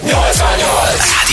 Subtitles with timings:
[0.00, 0.81] Yo extraño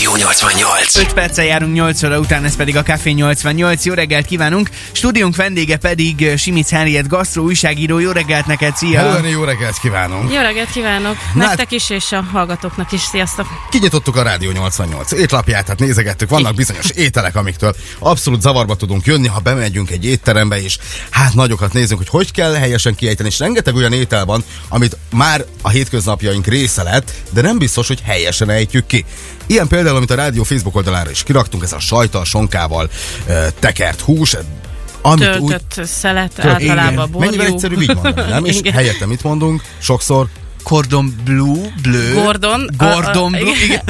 [0.00, 0.96] Rádió 88.
[0.96, 3.84] 5 perccel járunk 8 óra után, ez pedig a Café 88.
[3.84, 4.70] Jó reggelt kívánunk!
[4.92, 7.98] Stúdiónk vendége pedig uh, Simic Henriett, gasztró újságíró.
[7.98, 8.98] Jó reggelt neked, szia!
[8.98, 10.32] Hello, jó reggelt kívánunk!
[10.32, 11.16] Jó reggelt kívánok!
[11.34, 13.00] Na hát- Nektek is és a hallgatóknak is.
[13.00, 13.46] Sziasztok!
[13.70, 19.28] Kinyitottuk a Rádió 88 étlapját, hát nézegettük, vannak bizonyos ételek, amiktől abszolút zavarba tudunk jönni,
[19.28, 20.78] ha bemegyünk egy étterembe, és
[21.10, 25.44] hát nagyokat nézünk, hogy hogy kell helyesen kiejteni, és rengeteg olyan étel van, amit már
[25.62, 29.04] a hétköznapjaink része lett, de nem biztos, hogy helyesen ejtjük ki.
[29.50, 32.90] Ilyen például, amit a rádió Facebook oldalára is kiraktunk, ez a sajtal, sonkával
[33.28, 34.36] ö, tekert hús,
[35.02, 37.30] amit úgy Töltött szelet, általában borjú.
[37.30, 38.44] Mennyivel egyszerűbb így mondani, nem?
[38.50, 38.72] És Igen.
[38.72, 39.62] helyette mit mondunk?
[39.78, 40.26] Sokszor
[40.62, 42.14] Cordon blue, bleu.
[42.22, 42.68] Gordon.
[42.76, 43.80] Gordon a, a, bleu, igen.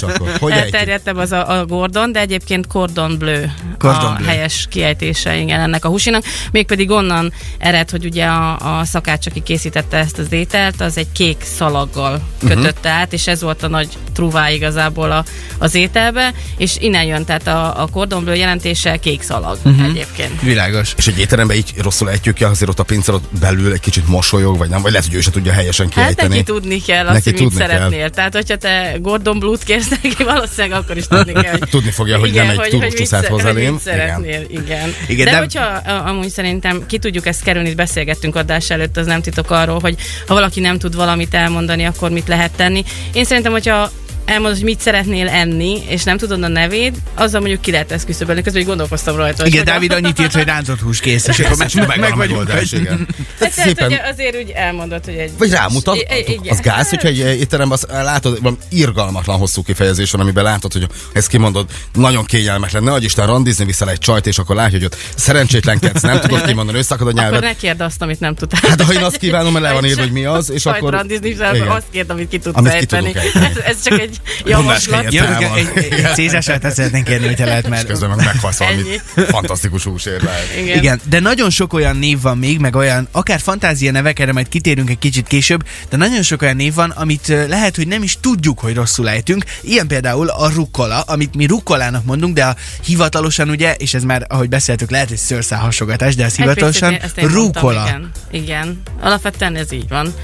[0.00, 3.44] A, akkor, hogy elterjedtebb az a, a Gordon, de egyébként Cordon Bleu
[3.78, 4.26] Cordon a bleu.
[4.28, 6.24] helyes kiejtése igen, ennek a húsinak.
[6.52, 11.12] Mégpedig onnan ered, hogy ugye a, a szakács, aki készítette ezt az ételt, az egy
[11.12, 12.52] kék szalaggal Mhm.
[12.52, 15.24] kötötte át, és ez volt a nagy truvá igazából a,
[15.58, 19.82] az ételbe, és innen jön, tehát a, a Cordon Bleu jelentése kék szalag Mhm.
[19.84, 20.40] egyébként.
[20.40, 20.94] Világos.
[20.96, 24.08] És egy étteremben így rosszul ejtjük ki, azért ott a pincér ott belül egy kicsit
[24.08, 26.28] mosolyog, vagy nem, vagy lehet, hogy ő se tudja helyesen Hát kiejteni.
[26.28, 27.68] neki tudni kell azt, Neki hogy mit tudni kell.
[27.68, 28.10] szeretnél.
[28.10, 31.58] Tehát, hogyha te Gordon Blut kérsz neki, valószínűleg akkor is tudni kell.
[31.58, 34.62] Tudni fogja, hogy nem egy hogy, turus hogy mit, szeretnél, igen.
[34.64, 34.94] igen.
[35.08, 39.06] Igen, de, de- hogyha amúgy szerintem ki tudjuk ezt kerülni, itt beszélgettünk adás előtt, az
[39.06, 39.94] nem titok arról, hogy
[40.26, 42.84] ha valaki nem tud valamit elmondani, akkor mit lehet tenni.
[43.12, 43.90] Én szerintem, hogyha
[44.24, 48.04] elmondod, hogy mit szeretnél enni, és nem tudod a nevét, azzal mondjuk ki lehet ezt
[48.04, 48.42] küszöbölni.
[48.42, 49.46] Közben gondolkoztam rajta.
[49.46, 52.38] Igen, Dávid annyit írt, hogy rántott hús kész, és akkor meg, Megvan meg a vagyunk.
[52.38, 52.86] megoldás, igen.
[52.98, 53.06] Hát,
[53.38, 55.30] Tehát tehát, szépen, hogy azért úgy elmondod, hogy egy...
[55.38, 56.06] vagy rámutat,
[56.48, 60.86] az gáz, hogyha egy étteremben azt látod, valami irgalmatlan hosszú kifejezés van, amiben látod, hogy
[61.12, 62.82] ezt kimondod, nagyon kényelmetlen.
[62.82, 66.44] Ne adj Isten, randizni viszel egy csajt, és akkor látja, hogy ott szerencsétlenkedsz, nem tudod
[66.44, 67.40] kimondani, összeakad a Akkor nyelved.
[67.42, 68.60] ne kérd azt, amit nem tudtál.
[68.70, 70.92] Hát ha én azt kívánom, mert le van írva, hogy mi az, és akkor...
[70.92, 73.06] randizni, akkor azt kérd, amit ki tudsz Amit ki ejteni.
[73.12, 73.46] tudunk ejteni.
[73.46, 74.11] Ez, ez csak egy
[74.44, 75.14] Mondás javaslat.
[75.14, 75.56] Távol.
[75.56, 79.26] egy, egy, egy cézását szeretnénk kérni, hogyha lehet, És mert közben meg meghalsz valami Ennyi.
[79.28, 80.46] fantasztikus húsért lehet.
[80.60, 80.76] Igen.
[80.76, 84.48] Igen, de nagyon sok olyan név van még, meg olyan, akár fantázia nevek, erre majd
[84.48, 88.18] kitérünk egy kicsit később, de nagyon sok olyan név van, amit lehet, hogy nem is
[88.20, 89.44] tudjuk, hogy rosszul ejtünk.
[89.60, 94.26] Ilyen például a rukkola, amit mi rukkolának mondunk, de a hivatalosan ugye, és ez már,
[94.28, 97.84] ahogy beszéltük, lehet egy szőrszál hasogatás, de Egy hivatalosan mondtam, rukkola.
[97.86, 98.82] Igen, igen.
[99.00, 100.14] Alapvetően ez így van.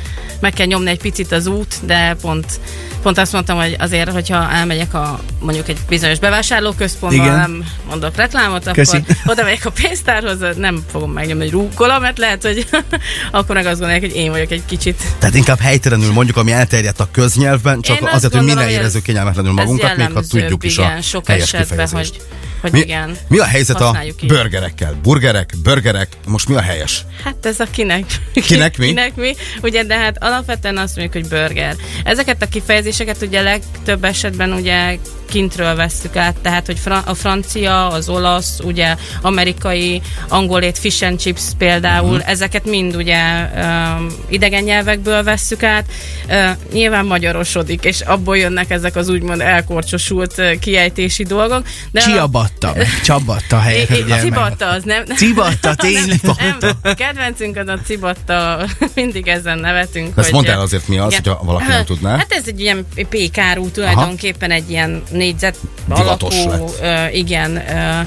[0.40, 2.60] Meg kell nyomni egy picit az út, de pont,
[3.02, 7.36] pont azt mondtam, hogy azért, hogyha elmegyek a mondjuk egy bizonyos bevásárlóközpontba, Igen.
[7.36, 9.02] nem mondok reklámot, akkor Köszi.
[9.26, 12.66] oda megyek a pénztárhoz, nem fogom megnyomni egy rúkola, mert lehet, hogy
[13.30, 15.02] akkor meg azt gondolják, hogy én vagyok egy kicsit.
[15.18, 18.64] Tehát inkább helytelenül mondjuk, ami elterjedt a köznyelvben, csak Én azért, hogy mi ne gondolom,
[18.64, 22.20] hogy érezzük ez- kényelmetlenül magunkat, még ha tudjuk is a sok helyes esetben, hogy,
[22.60, 23.16] hogy Mi, igen.
[23.28, 24.98] mi a helyzet a burgerekkel?
[25.02, 27.04] Burgerek, burgerek, most mi a helyes?
[27.24, 28.04] Hát ez a kinek.
[28.32, 28.86] Kinek mi?
[28.86, 29.34] Kinek mi?
[29.62, 31.76] Ugye, de hát alapvetően azt mondjuk, hogy burger.
[32.04, 38.08] Ezeket a kifejezéseket ugye legtöbb esetben ugye kintről vesszük át, tehát hogy a francia, az
[38.08, 42.30] olasz, ugye amerikai, angolét, fish and chips például, uh-huh.
[42.30, 43.20] ezeket mind ugye
[43.56, 45.84] um, idegen nyelvekből vesszük át.
[46.28, 51.66] Uh, nyilván magyarosodik, és abból jönnek ezek az úgymond elkorcsosult uh, kiejtési dolgok.
[51.90, 54.20] De a- Csiabatta, meg csabatta helyett.
[54.20, 55.04] Cibatta az nem.
[55.16, 56.20] Cibatta, tényleg.
[56.22, 60.16] Nem, a kedvencünk az a cibatta, mindig ezen nevetünk.
[60.16, 62.16] Ezt mondd el azért mi az, hogyha valaki nem tudná.
[62.16, 65.56] Hát ez egy ilyen pékárú, tulajdonképpen egy ilyen négyzet
[65.96, 67.14] Divatos alakú, lett.
[67.14, 68.00] igen, ö,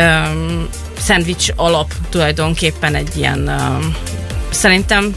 [0.00, 0.22] ö,
[0.98, 3.86] szendvics alap tulajdonképpen egy ilyen, ö,
[4.50, 5.14] szerintem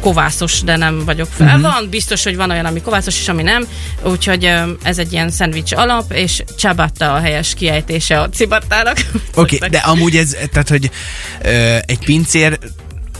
[0.00, 1.46] kovászos, de nem vagyok fel.
[1.46, 1.62] Uh-huh.
[1.62, 3.66] Van, biztos, hogy van olyan, ami kovászos, és ami nem.
[4.02, 9.00] Úgyhogy ez egy ilyen szendvics alap, és csabatta a helyes kiejtése a cibattának.
[9.34, 10.90] Oké, okay, de amúgy ez, tehát, hogy
[11.42, 12.58] ö, egy pincér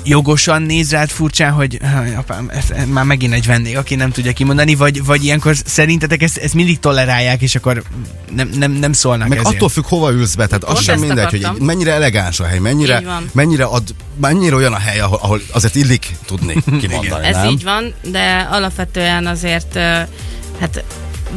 [0.08, 4.10] jogosan néz rád furcsán, hogy "Haj, apám, ez, ez már megint egy vendég, aki nem
[4.10, 7.82] tudja kimondani, vagy, vagy ilyenkor szerintetek ezt, ezt mindig tolerálják, és akkor
[8.34, 9.54] nem, nem, nem szólnak Meg ezért.
[9.54, 11.54] attól függ, hova ülsz be, tehát az Pont sem mindegy, hogy akartam.
[11.60, 13.02] egy, mennyire elegáns a hely, mennyire,
[13.32, 13.82] mennyire, ad,
[14.20, 17.48] mennyire olyan a hely, ahol, ahol azért illik tudni kimondani, Ez nem?
[17.48, 19.74] így van, de alapvetően azért
[20.60, 20.84] hát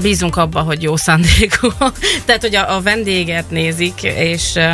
[0.02, 1.68] bízunk abba, hogy jó szándékú.
[2.26, 4.74] Tehát, hogy a, a vendéget nézik, és, ö,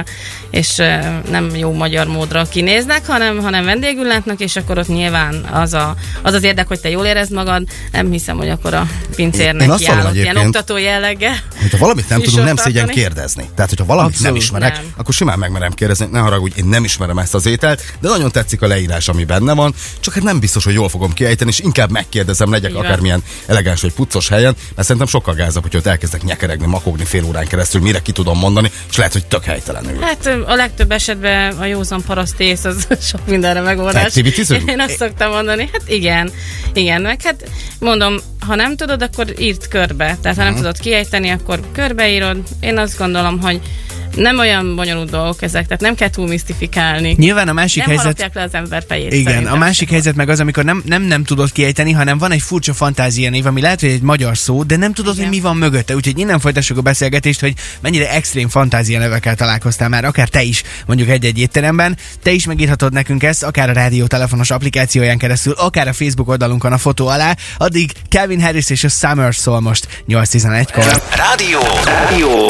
[0.52, 0.96] és ö,
[1.30, 5.96] nem jó magyar módra kinéznek, hanem, hanem vendégül látnak, és akkor ott nyilván az, a,
[6.22, 7.64] az az érdek, hogy te jól érezd magad.
[7.92, 11.36] Nem hiszem, hogy akkor a Én pincérnek járott ilyen oktató jelleggel.
[11.62, 13.50] Hogyha valamit nem tudunk, nem szégyen kérdezni.
[13.56, 14.32] Tehát, hogyha valamit Abszolút.
[14.32, 14.94] nem ismerek, Nem.
[14.98, 18.62] akkor simán megmerem kérdezni, ne haragudj, én nem ismerem ezt az ételt, de nagyon tetszik
[18.62, 21.92] a leírás, ami benne van, csak hát nem biztos, hogy jól fogom kiejteni, és inkább
[21.92, 22.86] megkérdezem, legyek van.
[22.86, 27.24] akármilyen elegáns vagy puccos helyen, mert szerintem sokkal gázabb, hogy ott elkezdek nyekeregni, makogni fél
[27.24, 30.02] órán keresztül, mire ki tudom mondani, és lehet, hogy tök helytelenül.
[30.02, 34.06] Hát a legtöbb esetben a józan parasztész az sok mindenre megoldás.
[34.06, 34.54] Activitizm?
[34.68, 36.32] Én azt szoktam mondani, hát igen,
[36.74, 37.50] igen, meg hát
[37.80, 38.18] mondom,
[38.48, 40.18] ha nem tudod, akkor írd körbe.
[40.22, 42.38] Tehát ha nem tudod kiejteni, akkor körbeírod.
[42.60, 43.62] Én azt gondolom, hogy
[44.18, 47.16] nem olyan bonyolult dolgok ezek, tehát nem kell túl misztifikálni.
[47.18, 48.32] Nyilván a másik nem helyzet...
[48.34, 49.14] le az ember fejét.
[49.14, 52.42] Igen, a másik helyzet meg az, amikor nem, nem, nem tudod kiejteni, hanem van egy
[52.42, 55.28] furcsa fantázia név, ami lehet, hogy egy magyar szó, de nem tudod, Igen.
[55.28, 55.96] hogy mi van mögötte.
[55.96, 60.64] Úgyhogy innen folytassuk a beszélgetést, hogy mennyire extrém fantázia nevekkel találkoztál már, akár te is,
[60.86, 61.98] mondjuk egy-egy étteremben.
[62.24, 66.74] Te is megírhatod nekünk ezt, akár a rádió telefonos applikációján keresztül, akár a Facebook oldalunkon
[66.74, 67.36] a fotó alá.
[67.58, 71.02] Addig Calvin Harris és a Summer szól most 8.11-kor.
[71.16, 71.60] Rádió.
[71.86, 72.48] Rádió.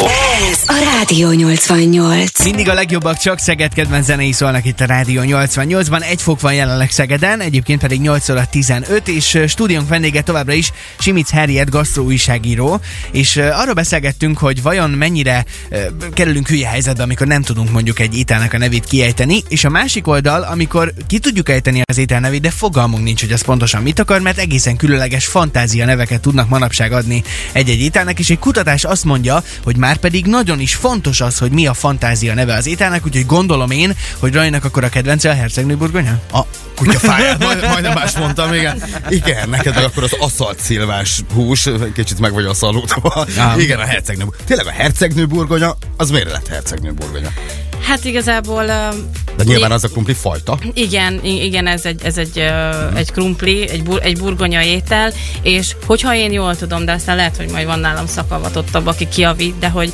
[0.52, 2.44] Ez a Rádió 88.
[2.44, 6.04] Mindig a legjobbak csak Szeged kedvenc zenei szólnak itt a Rádió 88-ban.
[6.04, 10.72] Egy fok van jelenleg Szegeden, egyébként pedig 8 óra 15, és stúdiónk vendége továbbra is
[11.00, 12.80] Simic Harriet, gasztróújságíró,
[13.12, 15.46] és ö, arról beszélgettünk, hogy vajon mennyire
[16.14, 20.08] kerülünk hülye helyzetbe, amikor nem tudunk mondjuk egy ételnek a nevét kiejteni, és a másik
[20.08, 24.00] oldal, amikor ki tudjuk ejteni az étel nevét, de fogalmunk nincs, hogy az pontosan mit
[24.00, 29.04] akar, mert egészen különleges fantázia neveket tudnak manapság adni egy-egy ételnek, és egy kutatás azt
[29.04, 33.06] mondja, hogy már pedig nagyon is fontos az, hogy mi a fantázia neve az ételnek,
[33.06, 36.20] úgyhogy gondolom én, hogy Rajnak akkor a kedvence a hercegnőburgonya?
[36.34, 36.42] A
[36.76, 38.84] kutyafáját, majd, majdnem más mondtam, igen.
[39.10, 43.26] Igen, neked meg akkor az aszalt szilvás hús, egy kicsit meg vagy aszalódva.
[43.58, 44.26] Igen, a hercegnő.
[44.46, 47.30] Tényleg a hercegnő burgonya, az miért lett hercegnő burgonya?
[47.82, 48.66] Hát igazából...
[48.66, 50.58] De nyilván az a krumpli fajta.
[50.74, 55.76] Igen, igen, ez egy, ez egy, uh, egy krumpli, egy, bur, egy burgonya étel, és
[55.86, 59.70] hogyha én jól tudom, de aztán lehet, hogy majd van nálam szakavatottabb, aki kiavít, de
[59.70, 59.94] hogy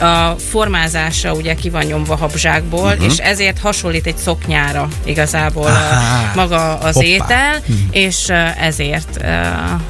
[0.00, 3.04] a formázása ugye ki van nyomva habzsákból, uh-huh.
[3.04, 6.30] és ezért hasonlít egy szoknyára igazából Aha.
[6.34, 7.06] maga az Hoppá.
[7.06, 9.24] étel, és uh, ezért uh,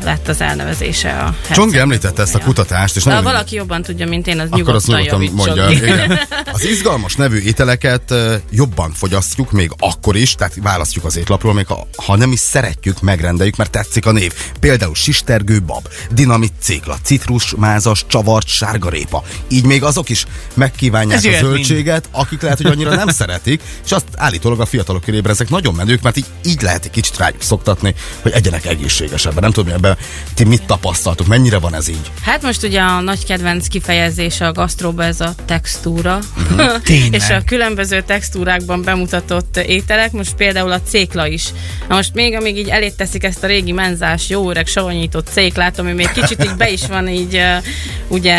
[0.04, 3.24] lett az elnevezése a Csongi említette ezt a kutatást, és ha nagyon...
[3.24, 5.86] valaki jobban tudja, mint én, az Akkor azt nyugodtan nyugodtan javítson mondja.
[5.86, 6.18] Igen.
[6.52, 8.14] Az izgalmas nevű ételeket
[8.50, 13.00] jobban fogyasztjuk, még akkor is, tehát választjuk az étlapról, még ha, ha nem is szeretjük,
[13.00, 14.32] megrendeljük, mert tetszik a név.
[14.60, 19.22] Például sistergő bab, dinamit cégla, citrus, mázas, csavart, sárgarépa.
[19.48, 21.54] Így még azok is megkívánják Ez a jöhet mind.
[21.54, 25.74] zöldséget, akik lehet, hogy annyira nem szeretik, és azt állítólag a fiatalok körében ezek nagyon
[25.74, 29.42] menők, mert így, így lehet egy kicsit rájuk szoktatni, hogy egyenek egészségesebben.
[29.42, 29.96] Nem tudom, ebben
[30.34, 32.10] ti mit tapasztaltok, mennyire van ez így?
[32.22, 36.18] Hát most ugye a nagy kedvenc kifejezése a gasztróba ez a textúra.
[36.84, 37.12] Tényleg.
[37.14, 41.44] és a különböző textúrákban bemutatott ételek, most például a cékla is.
[41.88, 45.78] Na most még amíg így elét teszik ezt a régi menzás, jó öreg savanyított céklát,
[45.78, 47.42] ami még kicsit így be is van így
[48.08, 48.36] ugye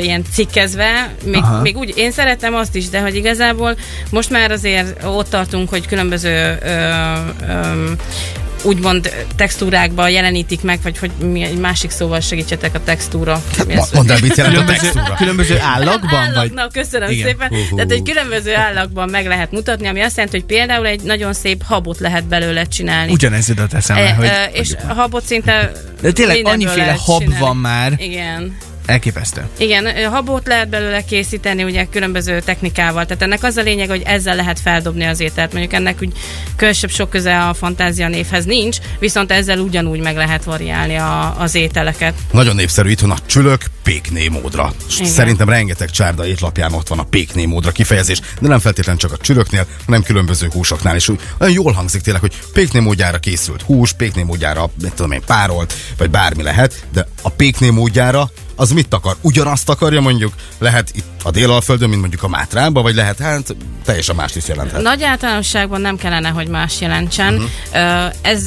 [0.00, 0.77] ilyen cikkezve,
[1.24, 1.60] még, Aha.
[1.60, 3.76] még úgy, én szeretem azt is, de hogy igazából
[4.10, 7.94] most már azért ott tartunk, hogy különböző uh, um,
[8.62, 13.42] úgymond textúrákban jelenítik meg, vagy hogy mi egy másik szóval segítsetek a textúra.
[13.76, 13.90] Az?
[13.92, 15.14] mondd el, mit jelent a Különböző, textúra.
[15.14, 16.36] különböző állagban, vagy?
[16.36, 17.26] Állagnak, köszönöm Igen.
[17.26, 17.48] szépen.
[17.48, 21.32] Hú, Tehát egy különböző állagban meg lehet mutatni, ami azt jelenti, hogy például egy nagyon
[21.32, 23.12] szép habot lehet belőle csinálni.
[23.12, 24.26] Ugyanez jutott eszembe, E, hogy...
[24.26, 27.44] e, és a habot szinte De tényleg annyiféle hab csinálni.
[27.44, 27.92] van már.
[27.96, 28.56] Igen.
[28.88, 29.48] Elképesztő.
[29.58, 33.06] Igen, ö, habot lehet belőle készíteni, ugye különböző technikával.
[33.06, 35.52] Tehát ennek az a lényeg, hogy ezzel lehet feldobni az ételt.
[35.52, 36.12] Mondjuk ennek úgy
[36.56, 41.54] különösebb sok köze a fantázia névhez nincs, viszont ezzel ugyanúgy meg lehet variálni a, az
[41.54, 42.14] ételeket.
[42.32, 44.72] Nagyon népszerű itthon a csülök pékné módra.
[44.96, 45.10] Igen.
[45.10, 49.16] Szerintem rengeteg csárda étlapján ott van a pékné módra kifejezés, de nem feltétlenül csak a
[49.16, 51.08] csülöknél, hanem különböző húsoknál is.
[51.08, 55.22] Úgy, olyan jól hangzik tényleg, hogy pékné módjára készült hús, pékné módjára, mit tudom én,
[55.26, 59.16] párolt, vagy bármi lehet, de a pékné módjára az mit akar?
[59.20, 64.14] Ugyanazt akarja mondjuk, lehet itt a délalföldön, mint mondjuk a Mátrában, vagy lehet, hát teljesen
[64.14, 64.82] mást is jelenthet.
[64.82, 67.34] Nagy általánosságban nem kellene, hogy más jelentsen.
[67.34, 68.12] Uh-huh.
[68.22, 68.46] Ez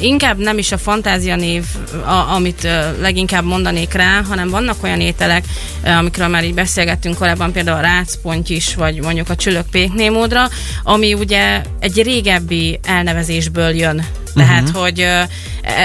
[0.00, 1.64] inkább nem is a fantázia név,
[2.04, 5.44] a, amit ö, leginkább mondanék rá, hanem vannak olyan ételek,
[5.84, 10.48] ö, amikről már így beszélgettünk korábban, például a rácponty is, vagy mondjuk a csülök péknémódra,
[10.82, 14.06] ami ugye egy régebbi elnevezésből jön.
[14.36, 14.82] Tehát, uh-huh.
[14.82, 15.28] hogy e-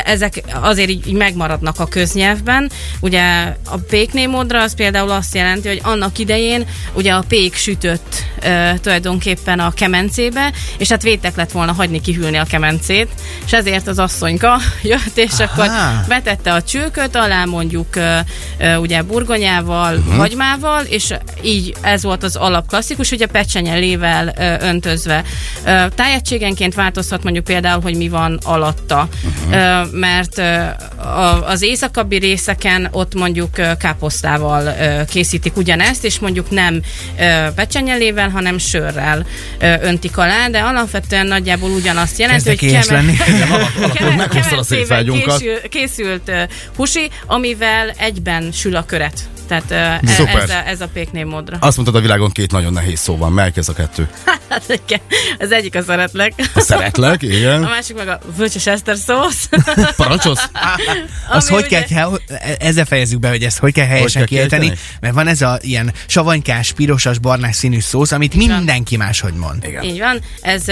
[0.06, 2.72] ezek azért így, így megmaradnak a köznyelvben.
[3.00, 3.22] Ugye
[3.66, 9.60] a péknémódra az például azt jelenti, hogy annak idején ugye a pék sütött ö, tulajdonképpen
[9.60, 13.08] a kemencébe, és hát vétek lett volna hagyni kihűlni a kemencét,
[13.46, 15.44] és ezért az asszonyka jött, és Aha.
[15.44, 15.72] akkor
[16.08, 18.18] betette a csülköt alá mondjuk ö,
[18.58, 20.16] ö, ugye burgonyával, uh-huh.
[20.16, 25.24] hagymával, és így ez volt az alap klasszikus, ugye pecsenyelével ö, öntözve.
[25.66, 29.92] Ö, tájegységenként változhat mondjuk például, hogy mi van alatta, uh-huh.
[29.92, 30.42] mert
[31.46, 34.74] az északabbi részeken ott mondjuk káposztával
[35.06, 36.82] készítik ugyanezt, és mondjuk nem
[37.56, 39.26] pecsenyelével, hanem sörrel
[39.60, 43.18] öntik alá, de alapvetően nagyjából ugyanazt jelenti, Kezdek hogy éhes keme- lenni.
[43.54, 45.38] Alapul meghoztad a kemencében székvágyunkat.
[45.38, 46.42] készül, készült uh,
[46.76, 49.30] husi, amivel egyben sül a köret.
[49.52, 50.36] Tehát e- Szuper.
[50.36, 51.58] ez, a, ez a péknév módra.
[51.60, 53.32] Azt mondtad, a világon két nagyon nehéz szó van.
[53.32, 54.10] Melyik ez a kettő?
[54.50, 55.00] Hát, igen.
[55.40, 57.60] az egyik a szeretlek, A szeretlek, a igen.
[57.62, 59.50] másik meg a völgyes eszter szósz.
[59.96, 60.50] Parancsosz?
[61.30, 62.12] Az Ami hogy kell, ugye- kell,
[62.60, 65.58] ezzel fejezzük be, hogy ezt hogy kell helyesen Hogy kell kiejteni, mert van ez a
[65.62, 69.64] ilyen savanykás, pirosas, barnás színű szósz, amit mindenki máshogy mond.
[69.64, 69.84] Igen.
[69.84, 70.20] Így van.
[70.42, 70.64] Ez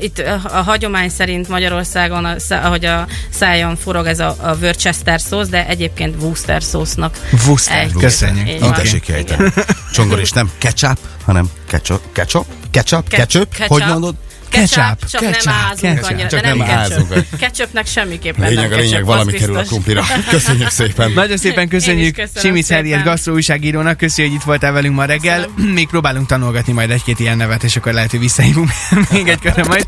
[0.00, 5.20] itt ö, a hagyomány szerint Magyarországon, a, ahogy a szájon forog ez a, a Worcester
[5.20, 7.18] szósz, de egyébként Worcester szósznak.
[7.46, 8.48] Worcester, köszönjük.
[8.48, 9.12] Így tessék.
[9.92, 12.00] Csongor is nem ketchup, hanem ketchup.
[12.12, 12.59] Ketchup?
[12.70, 13.08] Ketchup?
[13.08, 13.48] Ke- Ketchup?
[13.54, 13.78] ketchup.
[13.78, 14.14] Hogy mondod?
[14.48, 16.10] Ketchup, csak Ketchup, nem ázunk ketchup.
[16.10, 16.28] annyira.
[16.28, 16.92] Csak de nem, nem ketchup.
[16.92, 17.26] ázunk.
[17.38, 20.04] Ketchupnek semmiképpen Lényeg nem a lényeg, valami kerül a krumplira.
[20.30, 21.10] Köszönjük szépen.
[21.10, 22.82] Nagyon szépen köszönjük köszönöm Simic szépen.
[22.82, 25.46] Herriet gasztroújságírónak, köszi, hogy itt voltál velünk ma reggel.
[25.74, 28.70] Még próbálunk tanulgatni majd egy-két ilyen nevet, és akkor lehet, hogy visszahívunk
[29.12, 29.84] még egy körre majd.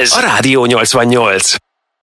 [0.00, 1.54] Ez a Rádió 88.